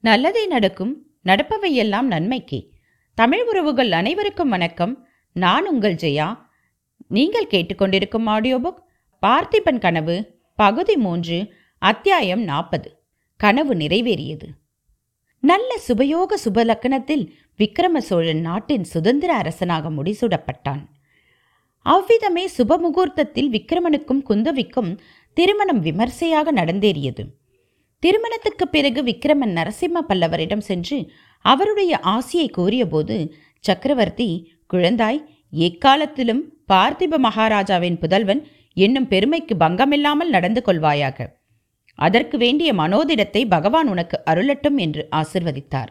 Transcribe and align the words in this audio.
நல்லதே 0.00 0.46
நடக்கும் 0.46 1.06
நடப்பவையெல்லாம் 1.24 2.02
நன்மைக்கே. 2.02 2.70
தமிழ் 3.14 3.48
உறவுகள் 3.48 3.92
அனைவருக்கும் 3.92 4.48
வணக்கம். 4.48 5.06
நான் 5.32 5.68
உங்கள் 5.68 5.94
ஜெயா. 5.94 6.38
நீங்கள் 7.08 7.46
கேட்டுக்கொண்டிருக்கும் 7.46 8.24
ஆடியோ 8.24 8.58
புக் 8.58 8.82
பார்த்திபன் 9.26 9.78
கனவு 9.78 10.40
பகுதி 10.56 10.96
மூன்று 10.96 11.54
அத்தியாயம் 11.78 12.40
நாற்பது. 12.40 13.02
கனவு 13.36 13.74
நிறைவேறியது. 13.74 14.46
நல்ல 15.40 15.80
சுபயோக 15.88 16.34
சுபலக்கணத்தில் 16.44 17.30
விக்ரம 17.58 17.96
சோழன் 17.98 18.40
நாட்டின் 18.40 18.84
சுதந்திர 18.84 19.34
அரசனாக 19.34 19.90
முடிசூடப்பட்டான். 19.90 20.84
அவ்விதமே 21.78 22.46
சுபமுகூர்த்தத்தில் 22.46 23.50
விக்ரமனுக்கும் 23.50 24.22
குந்தவிக்கும் 24.28 24.98
திருமணம் 25.32 25.80
விமர்சையாக 25.80 26.52
நடந்தேறியது. 26.52 27.37
திருமணத்துக்கு 28.02 28.64
பிறகு 28.68 29.00
விக்ரமன் 29.02 29.54
நரசிம்ம 29.58 29.98
பல்லவரிடம் 30.08 30.66
சென்று 30.68 30.98
அவருடைய 31.44 31.92
ஆசியை 32.14 32.46
கோரியபோது 32.56 33.16
சக்கரவர்த்தி 33.64 34.28
குழந்தாய் 34.72 35.20
எக்காலத்திலும் 35.52 36.42
பார்த்திப 36.72 37.18
மகாராஜாவின் 37.18 37.98
புதல்வன் 37.98 38.42
என்னும் 38.76 39.08
பெருமைக்கு 39.08 39.54
பங்கமில்லாமல் 39.60 40.32
நடந்து 40.34 40.60
கொள்வாயாக. 40.66 41.26
அதற்கு 41.98 42.36
வேண்டிய 42.38 42.70
மனோதிடத்தை 42.72 43.42
பகவான் 43.48 43.88
உனக்கு 43.88 44.16
அருளட்டும் 44.30 44.76
என்று 44.76 45.02
ஆசிர்வதித்தார். 45.16 45.90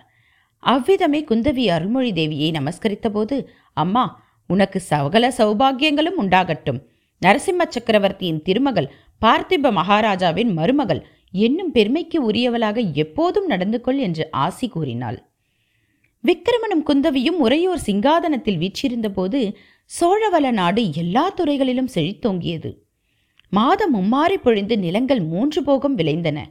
அவ்விதமே 0.63 1.19
குந்தவி 1.29 1.65
அருள்மொழி 1.69 2.11
தேவியை 2.11 2.49
நமஸ்கரித்தபோது 2.51 3.35
அம்மா 3.73 4.05
உனக்கு 4.49 4.79
சகல 4.91 5.33
சௌபாகியங்களும் 5.37 6.19
உண்டாகட்டும். 6.23 6.79
நரசிம்ம 7.21 7.61
சக்கரவர்த்தியின் 7.69 8.41
திருமகள் 8.41 8.91
பார்த்திப 9.21 9.71
மகாராஜாவின் 9.71 10.51
மருமகள் 10.53 11.03
என்னும் 11.31 11.71
பெருமைக்கு 11.71 12.31
உரியவளாக 12.31 12.93
எப்போதும் 12.93 13.45
நடந்து 13.45 13.81
கொள் 13.81 13.97
என்று 13.97 14.31
ஆசி 14.31 14.67
கூறினாள். 14.67 15.29
விக்கிரமனும் 16.23 16.85
குந்தவியும் 16.85 17.39
உறையோர் 17.39 17.81
சிங்காதனத்தில் 17.85 18.57
வீற்றிருந்தபோது 18.57 19.53
சோழவள 20.01 20.51
நாடு 20.51 20.93
எல்லா 20.93 21.29
துறைகளிலும் 21.29 21.89
செழித்தோங்கியது. 21.95 22.77
மாதம் 23.49 23.95
மும்மாறி 23.95 24.35
பொழிந்து 24.35 24.77
நிலங்கள் 24.77 25.21
மூன்று 25.21 25.63
போகம் 25.63 25.95
விளைந்தன. 25.95 26.49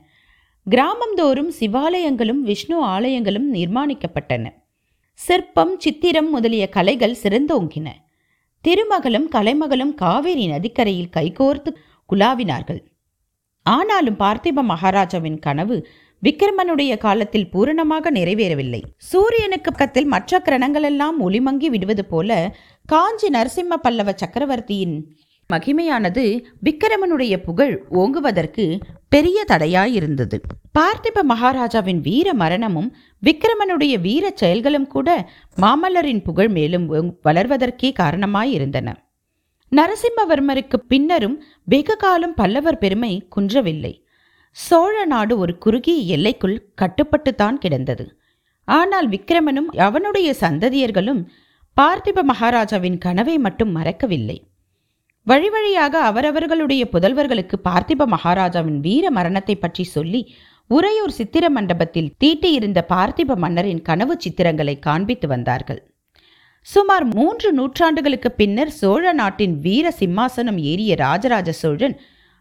கிராமந்தோறும் 0.70 1.50
சிவாலயங்களும் 1.60 2.40
விஷ்ணு 2.40 2.84
ஆலயங்களும் 2.84 3.48
நிர்மாணிக்கப்பட்டன. 3.52 4.50
சிற்பம் 5.12 5.78
சித்திரம் 5.78 6.30
முதலிய 6.30 6.68
கலைகள் 6.68 7.16
சிறந்தோங்கின. 7.22 7.88
திருமகளும் 8.64 9.28
கலைமகளும் 9.32 9.94
காவேரி 9.94 10.46
நதிக்கரையில் 10.46 11.12
கைகோர்த்து 11.16 11.76
குலாவினார்கள் 12.12 12.84
ஆனாலும் 13.74 14.18
பார்த்திப 14.18 14.62
மகாராஜாவின் 14.72 15.38
கனவு 15.38 15.76
விக்ரமனுடைய 16.22 16.92
காலத்தில் 16.96 17.48
பூரணமாக 17.50 18.10
நிறைவேறவில்லை. 18.10 18.80
சூரியனுக்கு 19.10 19.70
பக்கத்தில் 19.70 20.08
மற்ற 20.14 20.40
கிரணங்களெல்லாம் 20.46 21.16
ஒளிமங்கி 21.26 21.68
விடுவது 21.74 22.04
போல 22.04 22.30
காஞ்சி 22.86 23.28
நரசிம்ம 23.28 23.76
பல்லவ 23.82 24.12
சக்கரவர்த்தியின் 24.12 24.96
மகிமையானது 25.50 26.22
விக்கிரமனுடைய 26.66 27.34
புகழ் 27.42 27.74
ஓங்குவதற்கு 27.92 28.64
பெரிய 29.08 29.44
தடையாயிருந்தது. 29.48 30.38
பார்த்திப 30.78 31.22
மகாராஜாவின் 31.22 32.00
வீர 32.00 32.34
மரணமும் 32.34 32.88
விக்கிரமனுடைய 33.22 33.94
வீர 34.00 34.24
செயல்களும் 34.34 34.86
கூட 34.86 35.08
மாமல்லரின் 35.60 36.22
புகழ் 36.22 36.48
மேலும் 36.48 36.86
வளர்வதற்கே 37.24 37.90
காரணமாயிருந்தன. 38.02 38.88
நரசிம்மவர்மருக்கு 39.76 40.76
பின்னரும் 40.90 41.36
வெகு 41.64 41.94
காலம் 42.02 42.34
பல்லவர் 42.34 42.78
பெருமை 42.82 43.12
குன்றவில்லை. 43.28 43.94
சோழ 44.56 44.94
நாடு 45.04 45.34
ஒரு 45.38 45.52
குறுகிய 45.64 46.00
எல்லைக்குள் 46.16 46.56
கட்டுப்பட்டுத்தான் 46.80 47.58
கிடந்தது. 47.64 48.04
ஆனால் 48.68 49.08
விக்கிரமனும் 49.08 49.68
அவனுடைய 49.86 50.28
சந்ததியர்களும் 50.40 51.22
பார்த்திப 51.76 52.22
மகாராஜாவின் 52.30 52.98
கனவை 52.98 53.34
மட்டும் 53.38 53.72
மறக்கவில்லை. 53.78 54.38
வழி 55.26 55.48
வழியாக 55.54 55.94
அவரவர்களுடைய 56.00 56.82
புதல்வர்களுக்கு 56.92 57.56
பார்த்திப 57.68 58.06
மகாராஜாவின் 58.14 58.80
வீர 58.80 59.10
மரணத்தை 59.10 59.56
பற்றி 59.56 59.84
சொல்லி 59.96 60.20
உறையூர் 60.70 61.16
சித்திர 61.18 61.44
மண்டபத்தில் 61.56 62.12
தீட்டியிருந்த 62.24 62.80
பார்த்திப 62.92 63.36
மன்னரின் 63.44 63.82
கனவு 63.82 64.14
சித்திரங்களை 64.24 64.76
காண்பித்து 64.78 65.26
வந்தார்கள். 65.28 65.80
சுமார் 66.66 67.04
மூன்று 67.14 67.48
நூற்றாண்டுகளுக்கு 67.58 68.28
பின்னர் 68.28 68.70
சோழ 68.70 69.12
நாட்டின் 69.12 69.54
வீர 69.60 69.86
சிம்மாசனம் 70.00 70.58
ஏறிய 70.70 70.94
ராஜராஜ 70.94 71.52
சோழன் 71.52 71.94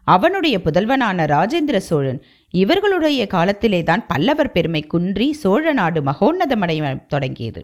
அவனுடைய 0.06 0.58
புதல்வனான 0.64 1.26
ராஜேந்திர 1.34 1.76
சோழன் 1.76 2.18
இவர்களுடைய 2.54 3.26
காலத்திலேதான் 3.26 4.02
பல்லவர் 4.08 4.52
பெருமை 4.52 4.82
குன்றி 4.82 5.32
சோழ 5.32 5.72
நாடு 5.72 6.02
மகோன்னதமடைய 6.02 7.06
தொடங்கியது. 7.06 7.62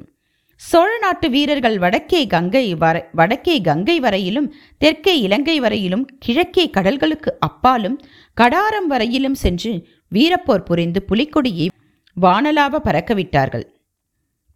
சோழ 0.57 0.99
நாட்டு 0.99 1.31
வீரர்கள் 1.31 1.79
வடக்கே 1.79 2.27
கங்கை 2.27 2.75
வர 2.75 3.09
வடக்கே 3.13 3.61
கங்கை 3.61 4.01
வரையிலும் 4.01 4.49
தெற்கே 4.79 5.21
இலங்கை 5.21 5.61
வரையிலும் 5.61 6.09
கிழக்கே 6.19 6.71
கடல்களுக்கு 6.77 7.31
அப்பாலும் 7.41 8.01
கடாரம் 8.37 8.89
வரையிலும் 8.89 9.39
சென்று 9.45 9.87
வீரப்போர் 10.13 10.67
புரிந்து 10.71 11.03
புலிக்கொடியை 11.09 11.69
வானலாவ 12.17 12.81
பறக்கவிட்டார்கள். 12.85 13.67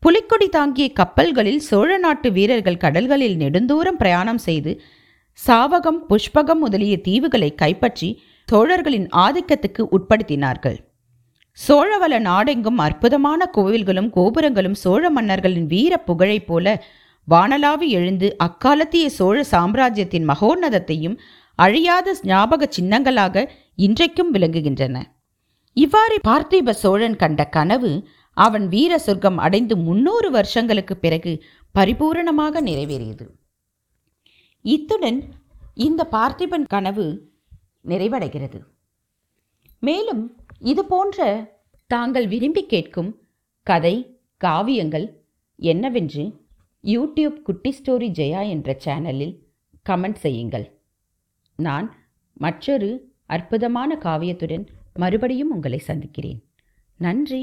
புலிக்கொடி 0.06 0.46
தாங்கிய 0.48 0.92
கப்பல்களில் 0.92 1.62
சோழ 1.68 1.98
நாட்டு 1.98 2.32
வீரர்கள் 2.32 2.76
கடல்களில் 2.76 3.36
நெடுந்தூரம் 3.36 3.96
பிரயாணம் 3.96 4.38
செய்து 4.38 4.80
சாவகம் 5.38 5.98
புஷ்பகம் 6.08 6.60
முதலிய 6.60 6.98
தீவுகளை 7.08 7.54
கைப்பற்றி 7.54 8.22
சோழர்களின் 8.48 9.08
ஆதிக்கத்துக்கு 9.16 9.82
உட்படுத்தினார்கள். 9.90 10.76
சோழவள 11.68 12.18
நாடெங்கும் 12.18 12.78
அற்புதமான 12.78 13.50
கோவில்களும் 13.56 14.10
கோபுரங்களும் 14.10 14.74
சோழ 14.74 15.10
மன்னர்களின் 15.10 15.66
வீர 15.66 15.98
புகழைப் 15.98 16.46
போல 16.46 16.84
வானலாவி 17.28 17.88
எழுந்து 17.88 18.36
அக்காலத்திய 18.38 19.08
சோழ 19.08 19.42
சாம்ராஜ்யத்தின் 19.44 20.28
மகோன்னதத்தையும் 20.28 21.18
அழியாத 21.54 22.14
ஞாபக 22.22 22.68
சின்னங்களாக 22.80 23.48
இன்றைக்கும் 23.76 24.34
விளங்குகின்றன. 24.34 25.02
இவ்வாறு 25.72 26.18
பார்த்திப 26.28 26.70
சோழன் 26.70 27.16
கண்ட 27.16 27.44
கனவு 27.44 27.90
அவன் 28.44 28.68
வீர 28.68 28.98
சொர்க்கம் 28.98 29.36
அடைந்து 29.36 29.76
முன்னூறு 29.76 30.30
வருஷங்களுக்கு 30.30 30.96
பிறகு 30.96 31.32
பரிபூரணமாக 31.78 32.60
நிறைவேறியது. 32.68 33.26
இத்துடன் 34.62 35.20
இந்த 35.74 36.08
பார்த்திபன் 36.12 36.66
கனவு 36.68 37.06
நிறைவடைகிறது. 37.84 38.58
மேலும் 39.80 40.22
இது 40.58 40.84
போன்ற 40.84 41.26
தாங்கள் 41.86 42.26
விரும்பி 42.26 42.66
கேட்கும் 42.66 43.10
கதை 43.62 44.20
காவியங்கள் 44.44 45.06
என்னவென்று 45.56 46.24
யூடியூப் 46.82 47.42
குட்டி 47.42 47.70
ஸ்டோரி 47.78 48.08
ஜெயா 48.18 48.48
என்ற 48.48 48.78
சேனலில் 48.84 49.34
கமெண்ட் 49.88 50.20
செய்யுங்கள். 50.24 50.66
நான் 51.56 51.88
மற்றொரு 52.32 52.90
அற்புதமான 53.26 53.98
காவியத்துடன் 54.02 54.66
மறுபடியும் 54.94 55.50
உங்களை 55.50 55.78
சந்திக்கிறேன். 55.78 56.40
நன்றி. 56.96 57.42